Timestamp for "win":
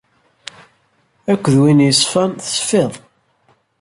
1.61-1.85